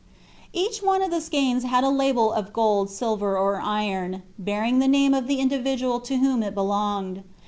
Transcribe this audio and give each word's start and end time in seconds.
Each 0.51 0.81
one 0.81 1.03
of 1.03 1.11
the 1.11 1.21
skeins 1.21 1.63
had 1.63 1.83
a 1.83 1.91
label 1.91 2.33
of 2.33 2.51
gold, 2.51 2.89
silver, 2.89 3.37
or 3.37 3.61
iron, 3.63 4.23
bearing 4.39 4.79
the 4.79 4.87
name 4.87 5.13
of 5.13 5.27
the 5.27 5.39
individual 5.39 5.99
to 5.99 6.17
whom 6.17 6.41
it 6.41 6.55
belonged. 6.55 7.23